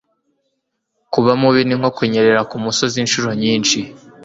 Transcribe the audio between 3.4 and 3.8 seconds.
nyinshi